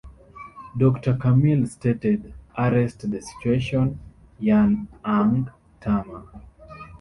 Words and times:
Doctor 0.79 1.15
Camille 1.15 1.67
stated: 1.67 2.33
"Arrest 2.57 3.07
the 3.11 3.21
situation, 3.21 3.99
"'yun 4.39 4.87
ang 5.05 5.51
tama". 5.79 6.25